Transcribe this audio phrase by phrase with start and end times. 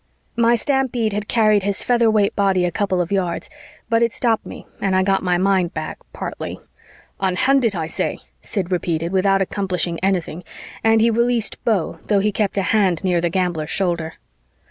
[0.35, 3.51] My stampede had carried his featherweight body a couple of yards,
[3.87, 6.59] but it stopped me and I got my mind back, partly.
[7.19, 10.43] "Unhand it, I say!" Sid repeated without accomplishing anything,
[10.83, 14.15] and he released Beau, though he kept a hand near the gambler's shoulder.